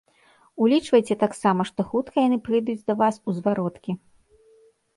Улічвайце 0.67 1.17
таксама, 1.23 1.61
што 1.71 1.85
хутка 1.93 2.25
яны 2.27 2.37
прыйдуць 2.49 2.85
да 2.89 2.93
вас 3.05 3.15
у 3.27 3.37
звароткі. 3.39 3.91